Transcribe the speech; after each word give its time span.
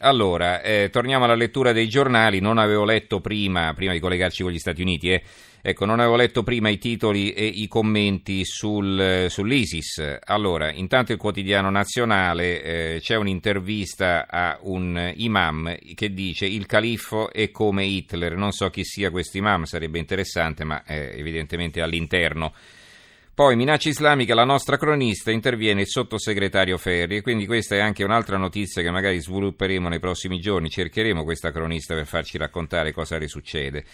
Allora, 0.00 0.62
eh, 0.62 0.90
torniamo 0.92 1.24
alla 1.24 1.34
lettura 1.34 1.72
dei 1.72 1.88
giornali. 1.88 2.38
Non 2.38 2.58
avevo 2.58 2.84
letto 2.84 3.20
prima, 3.20 3.74
prima 3.74 3.92
di 3.92 3.98
collegarci 3.98 4.44
con 4.44 4.52
gli 4.52 4.58
Stati 4.58 4.80
Uniti, 4.80 5.10
eh, 5.10 5.22
ecco, 5.60 5.86
non 5.86 5.98
avevo 5.98 6.14
letto 6.14 6.44
prima 6.44 6.68
i 6.68 6.78
titoli 6.78 7.32
e 7.32 7.44
i 7.46 7.66
commenti 7.66 8.44
sul, 8.44 9.26
sull'ISIS. 9.28 10.18
Allora, 10.24 10.70
intanto 10.70 11.10
il 11.10 11.18
quotidiano 11.18 11.68
nazionale 11.70 12.62
eh, 12.62 12.98
c'è 13.00 13.16
un'intervista 13.16 14.28
a 14.28 14.56
un 14.62 15.12
imam 15.16 15.74
che 15.94 16.14
dice 16.14 16.46
il 16.46 16.66
califfo 16.66 17.32
è 17.32 17.50
come 17.50 17.84
Hitler. 17.84 18.36
Non 18.36 18.52
so 18.52 18.70
chi 18.70 18.84
sia 18.84 19.10
questo 19.10 19.36
imam, 19.36 19.64
sarebbe 19.64 19.98
interessante, 19.98 20.62
ma 20.62 20.84
evidentemente 20.86 21.82
all'interno. 21.82 22.54
Poi, 23.38 23.54
minaccia 23.54 23.88
islamica, 23.88 24.34
la 24.34 24.42
nostra 24.42 24.76
cronista 24.76 25.30
interviene 25.30 25.82
il 25.82 25.86
sottosegretario 25.86 26.76
Ferri, 26.76 27.20
quindi 27.20 27.46
questa 27.46 27.76
è 27.76 27.78
anche 27.78 28.02
un'altra 28.02 28.36
notizia 28.36 28.82
che 28.82 28.90
magari 28.90 29.20
svilupperemo 29.20 29.88
nei 29.88 30.00
prossimi 30.00 30.40
giorni, 30.40 30.68
cercheremo 30.68 31.22
questa 31.22 31.52
cronista 31.52 31.94
per 31.94 32.06
farci 32.06 32.36
raccontare 32.36 32.90
cosa 32.90 33.16
risuccede. 33.16 33.84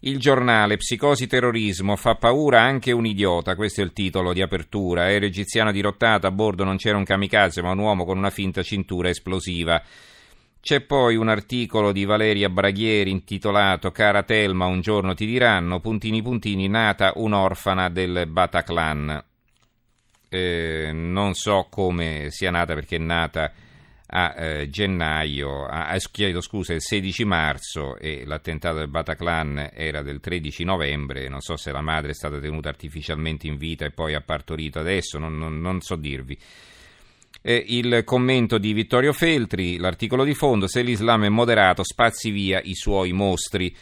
Il 0.00 0.18
giornale, 0.18 0.78
psicosi 0.78 1.28
terrorismo, 1.28 1.94
fa 1.94 2.16
paura 2.16 2.60
anche 2.62 2.90
un 2.90 3.06
idiota, 3.06 3.54
questo 3.54 3.82
è 3.82 3.84
il 3.84 3.92
titolo 3.92 4.32
di 4.32 4.42
apertura, 4.42 5.02
aereo 5.02 5.28
egiziano 5.28 5.70
dirottato, 5.70 6.26
a 6.26 6.32
bordo 6.32 6.64
non 6.64 6.76
c'era 6.76 6.96
un 6.96 7.04
kamikaze 7.04 7.62
ma 7.62 7.70
un 7.70 7.78
uomo 7.78 8.04
con 8.04 8.18
una 8.18 8.30
finta 8.30 8.64
cintura 8.64 9.10
esplosiva. 9.10 9.80
C'è 10.62 10.80
poi 10.80 11.16
un 11.16 11.28
articolo 11.28 11.90
di 11.90 12.04
Valeria 12.04 12.48
Braghieri 12.48 13.10
intitolato 13.10 13.90
Cara 13.90 14.22
Telma, 14.22 14.66
un 14.66 14.80
giorno 14.80 15.12
ti 15.12 15.26
diranno, 15.26 15.80
puntini 15.80 16.22
puntini, 16.22 16.68
nata 16.68 17.14
un'orfana 17.16 17.88
del 17.88 18.28
Bataclan. 18.28 19.24
Eh, 20.28 20.90
non 20.92 21.34
so 21.34 21.66
come 21.68 22.28
sia 22.30 22.52
nata 22.52 22.74
perché 22.74 22.94
è 22.94 23.00
nata 23.00 23.52
a 24.06 24.34
eh, 24.36 24.68
gennaio, 24.68 25.66
a, 25.66 25.88
a, 25.88 25.96
chiedo 25.98 26.40
scusa, 26.40 26.74
il 26.74 26.80
16 26.80 27.24
marzo 27.24 27.96
e 27.96 28.24
l'attentato 28.24 28.76
del 28.76 28.88
Bataclan 28.88 29.70
era 29.74 30.00
del 30.02 30.20
13 30.20 30.62
novembre, 30.62 31.28
non 31.28 31.40
so 31.40 31.56
se 31.56 31.72
la 31.72 31.80
madre 31.80 32.12
è 32.12 32.14
stata 32.14 32.38
tenuta 32.38 32.68
artificialmente 32.68 33.48
in 33.48 33.56
vita 33.56 33.84
e 33.84 33.90
poi 33.90 34.14
ha 34.14 34.20
partorito 34.20 34.78
adesso, 34.78 35.18
non, 35.18 35.36
non, 35.36 35.60
non 35.60 35.80
so 35.80 35.96
dirvi. 35.96 36.38
Eh, 37.44 37.64
il 37.70 38.02
commento 38.04 38.56
di 38.56 38.72
Vittorio 38.72 39.12
Feltri, 39.12 39.76
l'articolo 39.76 40.22
di 40.22 40.32
fondo, 40.32 40.68
se 40.68 40.80
l'Islam 40.82 41.24
è 41.24 41.28
moderato 41.28 41.82
spazi 41.82 42.30
via 42.30 42.60
i 42.62 42.74
suoi 42.74 43.12
mostri. 43.12 43.74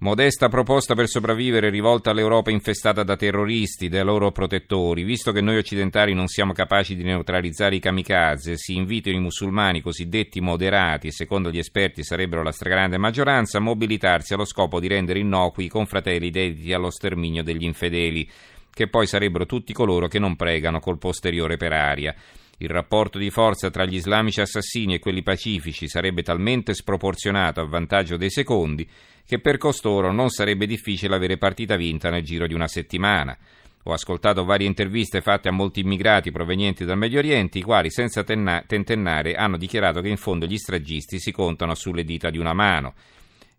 Modesta 0.00 0.48
proposta 0.48 0.94
per 0.94 1.06
sopravvivere 1.06 1.70
rivolta 1.70 2.10
all'Europa 2.10 2.50
infestata 2.50 3.04
da 3.04 3.14
terroristi, 3.14 3.88
dai 3.88 4.04
loro 4.04 4.32
protettori. 4.32 5.04
Visto 5.04 5.30
che 5.30 5.40
noi 5.40 5.58
occidentali 5.58 6.12
non 6.12 6.26
siamo 6.26 6.52
capaci 6.52 6.96
di 6.96 7.04
neutralizzare 7.04 7.76
i 7.76 7.80
kamikaze, 7.80 8.56
si 8.56 8.74
invitano 8.74 9.16
i 9.16 9.20
musulmani 9.20 9.80
cosiddetti 9.80 10.40
moderati, 10.40 11.12
secondo 11.12 11.52
gli 11.52 11.58
esperti 11.58 12.02
sarebbero 12.02 12.42
la 12.42 12.52
stragrande 12.52 12.98
maggioranza, 12.98 13.58
a 13.58 13.60
mobilitarsi 13.60 14.34
allo 14.34 14.44
scopo 14.44 14.80
di 14.80 14.88
rendere 14.88 15.20
innocui 15.20 15.66
i 15.66 15.68
confratelli 15.68 16.30
dediti 16.30 16.72
allo 16.72 16.90
sterminio 16.90 17.44
degli 17.44 17.64
infedeli, 17.64 18.28
che 18.72 18.88
poi 18.88 19.06
sarebbero 19.06 19.46
tutti 19.46 19.72
coloro 19.72 20.08
che 20.08 20.18
non 20.18 20.34
pregano 20.34 20.80
col 20.80 20.98
posteriore 20.98 21.56
per 21.56 21.72
aria. 21.72 22.14
Il 22.60 22.68
rapporto 22.68 23.18
di 23.18 23.30
forza 23.30 23.70
tra 23.70 23.84
gli 23.84 23.94
islamici 23.94 24.40
assassini 24.40 24.94
e 24.94 24.98
quelli 24.98 25.22
pacifici 25.22 25.86
sarebbe 25.86 26.24
talmente 26.24 26.74
sproporzionato 26.74 27.60
a 27.60 27.66
vantaggio 27.66 28.16
dei 28.16 28.30
secondi 28.30 28.88
che 29.24 29.38
per 29.38 29.58
costoro 29.58 30.10
non 30.10 30.28
sarebbe 30.28 30.66
difficile 30.66 31.14
avere 31.14 31.38
partita 31.38 31.76
vinta 31.76 32.10
nel 32.10 32.24
giro 32.24 32.48
di 32.48 32.54
una 32.54 32.66
settimana. 32.66 33.36
Ho 33.84 33.92
ascoltato 33.92 34.44
varie 34.44 34.66
interviste 34.66 35.20
fatte 35.20 35.48
a 35.48 35.52
molti 35.52 35.80
immigrati 35.80 36.32
provenienti 36.32 36.84
dal 36.84 36.98
Medio 36.98 37.20
Oriente, 37.20 37.58
i 37.58 37.62
quali 37.62 37.90
senza 37.90 38.24
tenna- 38.24 38.64
tentennare 38.66 39.34
hanno 39.34 39.56
dichiarato 39.56 40.00
che 40.00 40.08
in 40.08 40.16
fondo 40.16 40.44
gli 40.44 40.56
stragisti 40.56 41.20
si 41.20 41.30
contano 41.30 41.76
sulle 41.76 42.02
dita 42.02 42.28
di 42.28 42.38
una 42.38 42.54
mano. 42.54 42.94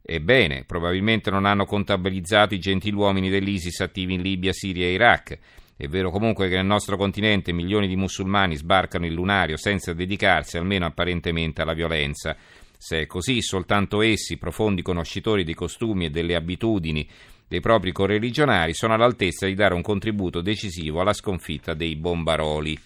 Ebbene, 0.01 0.65
probabilmente 0.65 1.31
non 1.31 1.45
hanno 1.45 1.65
contabilizzato 1.65 2.53
i 2.53 2.59
gentiluomini 2.59 3.29
dell'ISIS 3.29 3.79
attivi 3.79 4.15
in 4.15 4.21
Libia, 4.21 4.51
Siria 4.51 4.85
e 4.85 4.91
Iraq. 4.91 5.39
È 5.81 5.87
vero 5.87 6.11
comunque 6.11 6.49
che 6.49 6.57
nel 6.57 6.65
nostro 6.65 6.97
continente 6.97 7.53
milioni 7.53 7.87
di 7.87 7.95
musulmani 7.95 8.57
sbarcano 8.57 9.05
il 9.05 9.13
lunario 9.13 9.55
senza 9.55 9.93
dedicarsi 9.93 10.57
almeno 10.57 10.85
apparentemente 10.85 11.61
alla 11.61 11.71
violenza. 11.71 12.35
Se 12.77 12.99
è 12.99 13.05
così, 13.05 13.41
soltanto 13.41 14.01
essi, 14.01 14.35
profondi 14.35 14.81
conoscitori 14.81 15.45
dei 15.45 15.53
costumi 15.53 16.03
e 16.03 16.09
delle 16.09 16.35
abitudini 16.35 17.07
dei 17.47 17.61
propri 17.61 17.93
correligionari, 17.93 18.73
sono 18.73 18.93
all'altezza 18.93 19.45
di 19.45 19.53
dare 19.53 19.73
un 19.73 19.81
contributo 19.81 20.41
decisivo 20.41 20.99
alla 20.99 21.13
sconfitta 21.13 21.73
dei 21.73 21.95
bombaroli. 21.95 22.77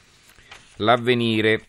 L'avvenire 0.76 1.62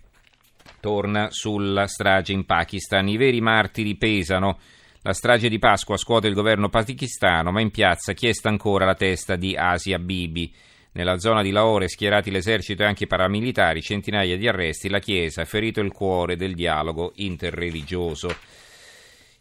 torna 0.78 1.28
sulla 1.30 1.86
strage 1.86 2.34
in 2.34 2.44
Pakistan. 2.44 3.08
I 3.08 3.16
veri 3.16 3.40
martiri 3.40 3.96
pesano. 3.96 4.58
La 5.00 5.14
strage 5.14 5.48
di 5.48 5.58
Pasqua 5.58 5.96
scuote 5.96 6.28
il 6.28 6.34
governo 6.34 6.68
pakistano, 6.68 7.50
ma 7.50 7.62
in 7.62 7.70
piazza 7.70 8.12
chiesta 8.12 8.50
ancora 8.50 8.84
la 8.84 8.94
testa 8.94 9.36
di 9.36 9.56
Asia 9.56 9.98
Bibi. 9.98 10.52
Nella 10.96 11.18
zona 11.18 11.42
di 11.42 11.50
Lahore, 11.50 11.88
schierati 11.88 12.30
l'esercito 12.30 12.82
e 12.82 12.86
anche 12.86 13.04
i 13.04 13.08
paramilitari, 13.08 13.82
centinaia 13.82 14.36
di 14.36 14.46
arresti, 14.46 14.88
la 14.88 15.00
Chiesa 15.00 15.42
ha 15.42 15.44
ferito 15.44 15.80
il 15.80 15.90
cuore 15.90 16.36
del 16.36 16.54
dialogo 16.54 17.10
interreligioso. 17.16 18.32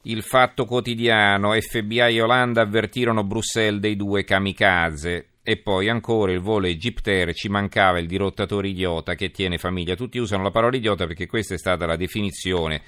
Il 0.04 0.24
fatto 0.24 0.66
quotidiano, 0.66 1.54
FBI 1.54 2.00
e 2.00 2.22
Olanda 2.22 2.62
avvertirono 2.62 3.24
Bruxelles 3.24 3.80
dei 3.80 3.96
due 3.96 4.24
kamikaze. 4.24 5.28
E 5.44 5.58
poi 5.58 5.90
ancora 5.90 6.32
il 6.32 6.40
volo 6.40 6.66
Egyptair, 6.66 7.36
ci 7.36 7.50
mancava 7.50 8.00
il 8.00 8.08
dirottatore 8.08 8.70
idiota 8.70 9.14
che 9.14 9.30
tiene 9.30 9.60
famiglia. 9.60 9.94
Tutti 9.94 10.18
usano 10.18 10.42
la 10.42 10.52
parola 10.52 10.76
idiota 10.76 11.06
perché 11.06 11.28
questa 11.28 11.54
è 11.54 11.58
stata 11.60 11.86
la 11.86 11.98
definizione 11.98 12.82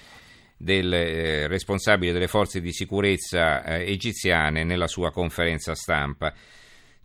del 0.57 0.91
eh, 0.91 1.47
responsabile 1.47 2.13
delle 2.13 2.27
forze 2.27 2.61
di 2.61 2.73
sicurezza 2.73 3.63
eh, 3.63 3.91
egiziane 3.91 4.63
nella 4.63 4.87
sua 4.87 5.11
conferenza 5.11 5.75
stampa. 5.75 6.33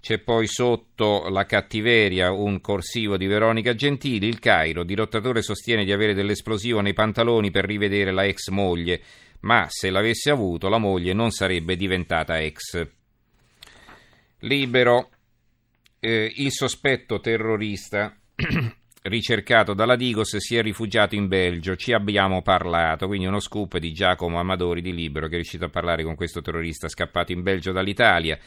C'è 0.00 0.19
poi 0.19 0.47
sotto 0.47 1.28
la 1.28 1.44
cattiveria 1.44 2.33
un 2.33 2.62
corsivo 2.62 3.19
di 3.19 3.27
Veronica 3.27 3.75
Gentili, 3.75 4.28
il 4.28 4.38
Cairo, 4.38 4.83
dirottatore 4.83 5.43
sostiene 5.43 5.84
di 5.84 5.93
avere 5.93 6.15
dell'esplosivo 6.15 6.81
nei 6.81 6.94
pantaloni 6.94 7.50
per 7.50 7.66
rivedere 7.66 8.10
la 8.10 8.25
ex 8.25 8.49
moglie, 8.49 9.00
ma 9.41 9.66
se 9.69 9.91
l'avesse 9.91 10.31
avuto 10.31 10.71
la 10.71 10.78
moglie 10.78 11.12
non 11.12 11.31
sarebbe 11.31 11.77
diventata 11.77 12.41
ex. 12.41 12.89
Libero, 14.41 15.10
eh, 16.00 16.33
il 16.34 16.50
sospetto 16.50 17.21
terrorista 17.21 18.16
ricercato 19.03 19.75
dalla 19.75 19.97
Digos 19.97 20.37
si 20.39 20.56
è 20.56 20.62
rifugiato 20.62 21.15
in 21.15 21.28
Belgio, 21.28 21.77
ci 21.77 21.93
abbiamo 21.93 22.41
parlato, 22.41 23.06
quindi 23.06 23.27
uno 23.27 23.39
scoop 23.41 23.77
di 23.77 23.93
Giacomo 23.93 24.41
Amadori 24.41 24.81
di 24.81 24.94
Libero 24.94 25.27
che 25.27 25.33
è 25.33 25.37
riuscito 25.37 25.66
a 25.66 25.71
parlare 25.71 26.05
con 26.05 26.15
questo 26.15 26.41
terrorista 26.41 26.89
scappato 26.89 27.33
in 27.33 27.43
Belgio 27.43 27.72
dall'Italia. 27.72 28.39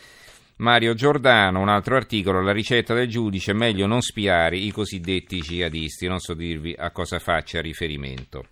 Mario 0.58 0.94
Giordano, 0.94 1.60
un 1.60 1.70
altro 1.70 1.96
articolo, 1.96 2.42
la 2.42 2.52
ricetta 2.52 2.94
del 2.94 3.08
giudice, 3.08 3.54
meglio 3.54 3.88
non 3.88 4.02
spiare 4.02 4.58
i 4.58 4.72
cosiddetti 4.72 5.40
jihadisti, 5.40 6.08
non 6.08 6.20
so 6.20 6.34
dirvi 6.34 6.76
a 6.78 6.92
cosa 6.92 7.20
faccia 7.20 7.60
riferimento. 7.60 8.46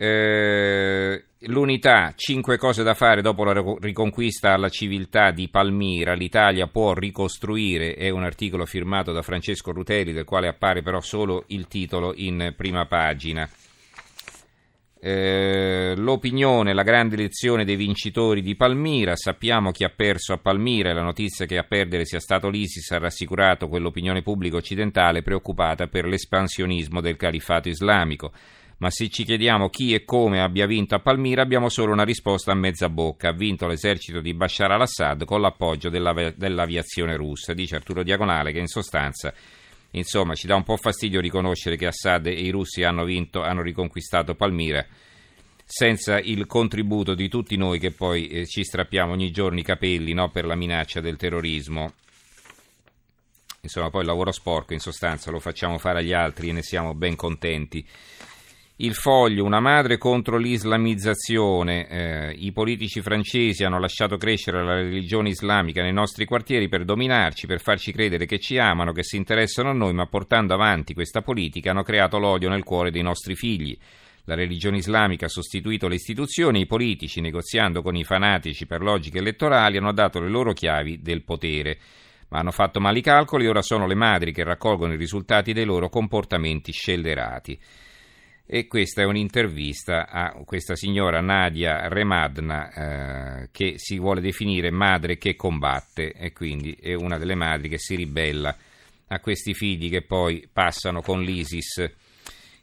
Eh, 0.00 1.24
l'unità, 1.40 2.12
cinque 2.14 2.56
cose 2.56 2.84
da 2.84 2.94
fare 2.94 3.20
dopo 3.20 3.42
la 3.42 3.76
riconquista 3.80 4.52
alla 4.52 4.68
civiltà 4.68 5.32
di 5.32 5.48
Palmira, 5.48 6.14
l'Italia 6.14 6.68
può 6.68 6.94
ricostruire, 6.94 7.94
è 7.94 8.08
un 8.08 8.22
articolo 8.22 8.64
firmato 8.64 9.10
da 9.10 9.22
Francesco 9.22 9.72
Rutelli 9.72 10.12
del 10.12 10.24
quale 10.24 10.46
appare 10.46 10.82
però 10.82 11.00
solo 11.00 11.44
il 11.48 11.66
titolo 11.66 12.12
in 12.14 12.54
prima 12.56 12.86
pagina. 12.86 13.48
Eh, 15.00 15.94
l'opinione, 15.96 16.74
la 16.74 16.82
grande 16.82 17.14
elezione 17.14 17.64
dei 17.64 17.76
vincitori 17.76 18.42
di 18.42 18.56
Palmira, 18.56 19.14
sappiamo 19.14 19.70
chi 19.70 19.84
ha 19.84 19.92
perso 19.94 20.32
a 20.32 20.38
Palmira 20.38 20.90
e 20.90 20.92
la 20.92 21.02
notizia 21.02 21.46
che 21.46 21.56
a 21.56 21.62
perdere 21.62 22.04
sia 22.04 22.18
stato 22.18 22.48
l'ISIS 22.48 22.90
ha 22.90 22.98
rassicurato 22.98 23.68
quell'opinione 23.68 24.22
pubblica 24.22 24.56
occidentale 24.56 25.22
preoccupata 25.22 25.86
per 25.86 26.04
l'espansionismo 26.04 27.00
del 27.00 27.16
califato 27.16 27.68
islamico. 27.68 28.32
Ma 28.78 28.90
se 28.90 29.08
ci 29.08 29.24
chiediamo 29.24 29.70
chi 29.70 29.92
e 29.92 30.04
come 30.04 30.40
abbia 30.40 30.66
vinto 30.66 30.94
a 30.94 31.00
Palmira 31.00 31.42
abbiamo 31.42 31.68
solo 31.68 31.92
una 31.92 32.04
risposta 32.04 32.52
a 32.52 32.56
mezza 32.56 32.88
bocca. 32.88 33.28
Ha 33.28 33.32
vinto 33.32 33.66
l'esercito 33.66 34.20
di 34.20 34.34
Bashar 34.34 34.70
al-Assad 34.70 35.24
con 35.24 35.40
l'appoggio 35.40 35.88
della, 35.88 36.12
dell'aviazione 36.34 37.16
russa, 37.16 37.54
dice 37.54 37.76
Arturo 37.76 38.02
Diagonale 38.04 38.52
che 38.52 38.60
in 38.60 38.68
sostanza 38.68 39.32
Insomma, 39.92 40.34
ci 40.34 40.46
dà 40.46 40.54
un 40.54 40.64
po' 40.64 40.76
fastidio 40.76 41.20
riconoscere 41.20 41.76
che 41.76 41.86
Assad 41.86 42.26
e 42.26 42.32
i 42.32 42.50
russi 42.50 42.82
hanno 42.82 43.04
vinto, 43.04 43.42
hanno 43.42 43.62
riconquistato 43.62 44.34
Palmira 44.34 44.84
senza 45.70 46.18
il 46.18 46.46
contributo 46.46 47.14
di 47.14 47.28
tutti 47.28 47.54
noi 47.56 47.78
che 47.78 47.90
poi 47.90 48.26
eh, 48.28 48.46
ci 48.46 48.64
strappiamo 48.64 49.12
ogni 49.12 49.30
giorno 49.30 49.58
i 49.58 49.62
capelli 49.62 50.14
no, 50.14 50.30
per 50.30 50.46
la 50.46 50.54
minaccia 50.54 51.02
del 51.02 51.18
terrorismo. 51.18 51.92
Insomma, 53.60 53.90
poi 53.90 54.00
il 54.00 54.06
lavoro 54.06 54.32
sporco 54.32 54.72
in 54.72 54.78
sostanza 54.78 55.30
lo 55.30 55.40
facciamo 55.40 55.76
fare 55.76 55.98
agli 55.98 56.14
altri 56.14 56.48
e 56.48 56.52
ne 56.52 56.62
siamo 56.62 56.94
ben 56.94 57.16
contenti. 57.16 57.86
Il 58.80 58.94
foglio, 58.94 59.42
una 59.42 59.58
madre 59.58 59.98
contro 59.98 60.36
l'islamizzazione. 60.36 61.88
Eh, 61.88 62.30
I 62.38 62.52
politici 62.52 63.02
francesi 63.02 63.64
hanno 63.64 63.80
lasciato 63.80 64.16
crescere 64.16 64.62
la 64.62 64.74
religione 64.74 65.30
islamica 65.30 65.82
nei 65.82 65.92
nostri 65.92 66.24
quartieri 66.24 66.68
per 66.68 66.84
dominarci, 66.84 67.48
per 67.48 67.60
farci 67.60 67.90
credere 67.90 68.24
che 68.24 68.38
ci 68.38 68.56
amano, 68.56 68.92
che 68.92 69.02
si 69.02 69.16
interessano 69.16 69.70
a 69.70 69.72
noi, 69.72 69.94
ma 69.94 70.06
portando 70.06 70.54
avanti 70.54 70.94
questa 70.94 71.22
politica 71.22 71.72
hanno 71.72 71.82
creato 71.82 72.20
l'odio 72.20 72.48
nel 72.48 72.62
cuore 72.62 72.92
dei 72.92 73.02
nostri 73.02 73.34
figli. 73.34 73.76
La 74.26 74.36
religione 74.36 74.76
islamica 74.76 75.26
ha 75.26 75.28
sostituito 75.28 75.88
le 75.88 75.96
istituzioni, 75.96 76.60
i 76.60 76.66
politici, 76.66 77.20
negoziando 77.20 77.82
con 77.82 77.96
i 77.96 78.04
fanatici 78.04 78.64
per 78.64 78.80
logiche 78.80 79.18
elettorali, 79.18 79.78
hanno 79.78 79.92
dato 79.92 80.20
le 80.20 80.28
loro 80.28 80.52
chiavi 80.52 81.02
del 81.02 81.24
potere. 81.24 81.78
Ma 82.28 82.38
hanno 82.38 82.52
fatto 82.52 82.78
mali 82.78 83.00
calcoli 83.00 83.46
e 83.46 83.48
ora 83.48 83.62
sono 83.62 83.88
le 83.88 83.96
madri 83.96 84.30
che 84.30 84.44
raccolgono 84.44 84.92
i 84.92 84.96
risultati 84.96 85.52
dei 85.52 85.64
loro 85.64 85.88
comportamenti 85.88 86.70
scellerati 86.70 87.58
e 88.50 88.66
questa 88.66 89.02
è 89.02 89.04
un'intervista 89.04 90.08
a 90.08 90.32
questa 90.46 90.74
signora 90.74 91.20
Nadia 91.20 91.86
Remadna 91.88 93.42
eh, 93.42 93.48
che 93.52 93.74
si 93.76 93.98
vuole 93.98 94.22
definire 94.22 94.70
madre 94.70 95.18
che 95.18 95.36
combatte 95.36 96.12
e 96.12 96.32
quindi 96.32 96.72
è 96.80 96.94
una 96.94 97.18
delle 97.18 97.34
madri 97.34 97.68
che 97.68 97.78
si 97.78 97.94
ribella 97.94 98.56
a 99.08 99.20
questi 99.20 99.52
figli 99.52 99.90
che 99.90 100.00
poi 100.00 100.48
passano 100.50 101.02
con 101.02 101.20
l'ISIS. 101.20 101.90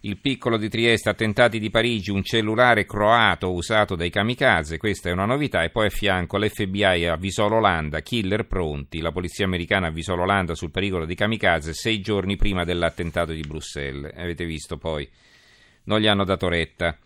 Il 0.01 0.17
piccolo 0.17 0.57
di 0.57 0.69
Trieste, 0.69 1.09
attentati 1.09 1.59
di 1.59 1.69
Parigi, 1.69 2.09
un 2.09 2.23
cellulare 2.23 2.85
croato 2.85 3.51
usato 3.51 3.95
dai 3.95 4.09
kamikaze, 4.09 4.77
questa 4.77 5.09
è 5.09 5.11
una 5.11 5.25
novità, 5.25 5.63
e 5.63 5.69
poi 5.69 5.87
a 5.87 5.89
fianco 5.89 6.37
l'FBI 6.37 7.07
avvisò 7.07 7.47
l'Olanda, 7.47 8.01
killer 8.01 8.45
pronti, 8.45 9.01
la 9.01 9.11
polizia 9.11 9.45
americana 9.45 9.87
avvisò 9.87 10.15
l'Olanda 10.15 10.55
sul 10.55 10.71
pericolo 10.71 11.05
di 11.05 11.15
kamikaze 11.15 11.73
sei 11.73 12.01
giorni 12.01 12.37
prima 12.37 12.63
dell'attentato 12.63 13.31
di 13.31 13.41
Bruxelles. 13.41 14.11
Avete 14.15 14.45
visto 14.45 14.77
poi 14.77 15.09
non 15.85 15.99
gli 15.99 16.07
hanno 16.07 16.23
dato 16.23 16.47
retta. 16.47 16.97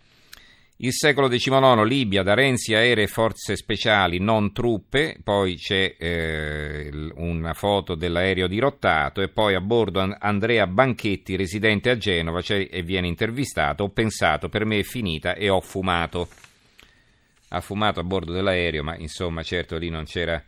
Il 0.81 0.93
secolo 0.93 1.27
XIX, 1.27 1.83
Libia, 1.83 2.23
da 2.23 2.33
Renzi 2.33 2.73
aerei 2.73 3.03
e 3.03 3.07
forze 3.07 3.57
speciali, 3.57 4.17
non 4.19 4.53
truppe, 4.53 5.17
poi 5.21 5.55
c'è 5.55 5.95
eh, 5.97 7.11
una 7.15 7.53
foto 7.53 7.95
dell'aereo 7.95 8.47
dirottato 8.47 9.21
e 9.21 9.27
poi 9.27 9.55
a 9.55 9.59
bordo 9.59 9.99
Andrea 10.17 10.67
Banchetti, 10.67 11.35
residente 11.35 11.89
a 11.89 11.97
Genova, 11.97 12.41
e 12.47 12.81
viene 12.81 13.07
intervistato, 13.07 13.83
ho 13.83 13.89
pensato, 13.89 14.47
per 14.47 14.63
me 14.63 14.79
è 14.79 14.83
finita 14.83 15.35
e 15.35 15.49
ho 15.49 15.59
fumato. 15.59 16.29
Ha 17.49 17.59
fumato 17.59 17.99
a 17.99 18.03
bordo 18.03 18.31
dell'aereo, 18.31 18.81
ma 18.81 18.95
insomma 18.95 19.43
certo 19.43 19.77
lì 19.77 19.89
non 19.89 20.05
c'era 20.05 20.41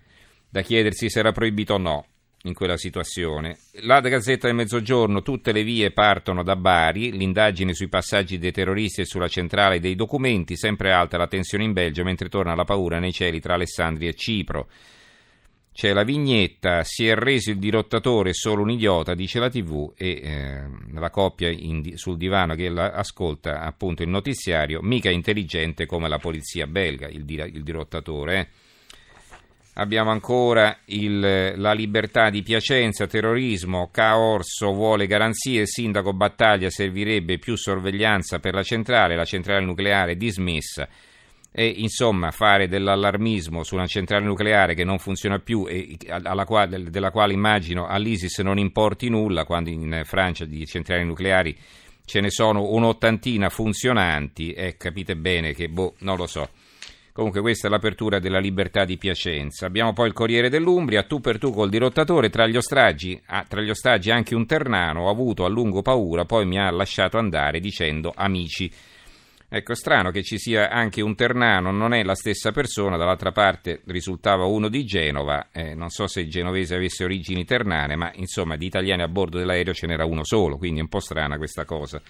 da 0.47 0.61
chiedersi 0.61 1.09
se 1.09 1.19
era 1.19 1.33
proibito 1.33 1.73
o 1.73 1.77
no 1.77 2.05
in 2.43 2.53
quella 2.53 2.77
situazione. 2.77 3.57
La 3.81 3.99
Gazzetta 3.99 4.47
del 4.47 4.55
Mezzogiorno, 4.55 5.21
tutte 5.21 5.51
le 5.51 5.63
vie 5.63 5.91
partono 5.91 6.43
da 6.43 6.55
Bari, 6.55 7.11
l'indagine 7.11 7.73
sui 7.73 7.87
passaggi 7.87 8.37
dei 8.37 8.51
terroristi 8.51 9.01
e 9.01 9.05
sulla 9.05 9.27
centrale 9.27 9.79
dei 9.79 9.95
documenti, 9.95 10.57
sempre 10.57 10.91
alta 10.91 11.17
la 11.17 11.27
tensione 11.27 11.63
in 11.63 11.73
Belgio 11.73 12.03
mentre 12.03 12.29
torna 12.29 12.55
la 12.55 12.63
paura 12.63 12.99
nei 12.99 13.11
cieli 13.11 13.39
tra 13.39 13.53
Alessandria 13.53 14.09
e 14.09 14.15
Cipro. 14.15 14.67
C'è 15.73 15.93
la 15.93 16.03
vignetta, 16.03 16.83
si 16.83 17.07
è 17.07 17.15
reso 17.15 17.51
il 17.51 17.57
dirottatore 17.57 18.33
solo 18.33 18.61
un 18.61 18.71
idiota, 18.71 19.15
dice 19.15 19.39
la 19.39 19.49
TV, 19.49 19.93
e 19.95 20.19
eh, 20.21 20.63
la 20.93 21.09
coppia 21.09 21.47
in, 21.49 21.95
sul 21.95 22.17
divano 22.17 22.55
che 22.55 22.67
ascolta 22.67 23.61
appunto 23.61 24.03
il 24.03 24.09
notiziario, 24.09 24.81
mica 24.81 25.09
intelligente 25.09 25.85
come 25.85 26.09
la 26.09 26.17
polizia 26.17 26.67
belga, 26.67 27.07
il, 27.07 27.23
il 27.25 27.63
dirottatore. 27.63 28.39
Eh. 28.39 28.47
Abbiamo 29.75 30.11
ancora 30.11 30.79
il, 30.85 31.53
la 31.55 31.71
libertà 31.71 32.29
di 32.29 32.43
Piacenza, 32.43 33.07
terrorismo, 33.07 33.89
Caorso 33.89 34.73
vuole 34.73 35.07
garanzie, 35.07 35.65
sindaco 35.65 36.11
battaglia 36.11 36.69
servirebbe 36.69 37.39
più 37.39 37.55
sorveglianza 37.55 38.39
per 38.39 38.53
la 38.53 38.63
centrale, 38.63 39.15
la 39.15 39.23
centrale 39.23 39.63
nucleare 39.63 40.17
dismessa 40.17 40.89
e 41.53 41.65
insomma 41.67 42.31
fare 42.31 42.69
dell'allarmismo 42.69 43.63
su 43.63 43.75
una 43.75 43.87
centrale 43.87 44.23
nucleare 44.25 44.73
che 44.73 44.85
non 44.85 44.99
funziona 44.99 45.39
più 45.39 45.65
e 45.67 45.97
quale, 46.45 46.89
della 46.89 47.11
quale 47.11 47.33
immagino 47.33 47.87
all'ISIS 47.87 48.39
non 48.39 48.57
importi 48.57 49.09
nulla 49.09 49.43
quando 49.43 49.69
in 49.69 50.01
Francia 50.05 50.45
di 50.45 50.65
centrali 50.65 51.03
nucleari 51.03 51.57
ce 52.05 52.19
ne 52.21 52.29
sono 52.29 52.71
un'ottantina 52.71 53.49
funzionanti 53.49 54.53
e 54.53 54.75
capite 54.77 55.15
bene 55.15 55.53
che 55.53 55.67
boh, 55.67 55.95
non 55.99 56.17
lo 56.17 56.27
so. 56.27 56.49
Comunque 57.21 57.45
questa 57.47 57.67
è 57.67 57.69
l'apertura 57.69 58.17
della 58.17 58.39
libertà 58.39 58.83
di 58.83 58.97
Piacenza. 58.97 59.67
Abbiamo 59.67 59.93
poi 59.93 60.07
il 60.07 60.13
Corriere 60.13 60.49
dell'Umbria, 60.49 61.03
tu 61.03 61.19
per 61.19 61.37
tu 61.37 61.51
col 61.51 61.69
dirottatore, 61.69 62.31
tra 62.31 62.47
gli 62.47 62.57
ostaggi, 62.57 63.21
ah, 63.27 63.45
tra 63.47 63.61
gli 63.61 63.69
ostaggi 63.69 64.09
anche 64.09 64.33
un 64.33 64.47
ternano, 64.47 65.03
ho 65.03 65.09
avuto 65.11 65.45
a 65.45 65.47
lungo 65.47 65.83
paura, 65.83 66.25
poi 66.25 66.47
mi 66.47 66.57
ha 66.57 66.71
lasciato 66.71 67.19
andare 67.19 67.59
dicendo 67.59 68.11
amici. 68.15 68.71
Ecco, 69.47 69.75
strano 69.75 70.09
che 70.09 70.23
ci 70.23 70.39
sia 70.39 70.71
anche 70.71 71.01
un 71.01 71.13
ternano, 71.13 71.69
non 71.69 71.93
è 71.93 72.01
la 72.01 72.15
stessa 72.15 72.51
persona, 72.51 72.97
dall'altra 72.97 73.31
parte 73.31 73.81
risultava 73.85 74.45
uno 74.45 74.67
di 74.67 74.83
Genova, 74.83 75.49
eh, 75.51 75.75
non 75.75 75.89
so 75.89 76.07
se 76.07 76.21
il 76.21 76.29
genovese 76.31 76.73
avesse 76.73 77.03
origini 77.03 77.45
ternane, 77.45 77.95
ma 77.95 78.11
insomma 78.15 78.55
di 78.55 78.65
italiani 78.65 79.03
a 79.03 79.07
bordo 79.07 79.37
dell'aereo 79.37 79.75
ce 79.75 79.85
n'era 79.85 80.05
uno 80.05 80.23
solo, 80.23 80.57
quindi 80.57 80.79
è 80.79 80.81
un 80.81 80.89
po' 80.89 80.99
strana 80.99 81.37
questa 81.37 81.65
cosa. 81.65 82.01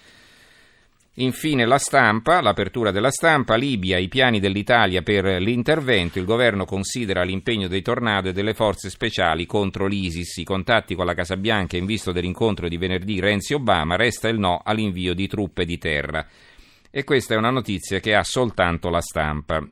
Infine 1.16 1.66
la 1.66 1.76
stampa, 1.76 2.40
l'apertura 2.40 2.90
della 2.90 3.10
stampa, 3.10 3.54
Libia, 3.56 3.98
i 3.98 4.08
piani 4.08 4.40
dell'Italia 4.40 5.02
per 5.02 5.26
l'intervento, 5.42 6.18
il 6.18 6.24
governo 6.24 6.64
considera 6.64 7.22
l'impegno 7.22 7.68
dei 7.68 7.82
tornado 7.82 8.30
e 8.30 8.32
delle 8.32 8.54
forze 8.54 8.88
speciali 8.88 9.44
contro 9.44 9.86
l'ISIS, 9.86 10.38
i 10.38 10.44
contatti 10.44 10.94
con 10.94 11.04
la 11.04 11.12
Casa 11.12 11.36
Bianca 11.36 11.76
in 11.76 11.84
vista 11.84 12.12
dell'incontro 12.12 12.66
di 12.66 12.78
venerdì 12.78 13.20
Renzi-Obama, 13.20 13.96
resta 13.96 14.28
il 14.28 14.38
no 14.38 14.62
all'invio 14.64 15.12
di 15.12 15.26
truppe 15.26 15.66
di 15.66 15.76
terra. 15.76 16.26
E 16.90 17.04
questa 17.04 17.34
è 17.34 17.36
una 17.36 17.50
notizia 17.50 18.00
che 18.00 18.14
ha 18.14 18.24
soltanto 18.24 18.88
la 18.88 19.02
stampa. 19.02 19.62